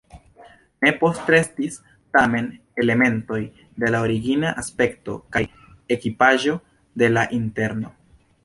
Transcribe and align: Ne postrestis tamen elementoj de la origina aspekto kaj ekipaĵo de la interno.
Ne 0.85 0.91
postrestis 1.01 1.75
tamen 2.17 2.47
elementoj 2.83 3.41
de 3.83 3.91
la 3.97 4.01
origina 4.07 4.55
aspekto 4.63 5.19
kaj 5.37 5.45
ekipaĵo 5.97 6.61
de 7.03 7.13
la 7.17 7.31
interno. 7.43 7.95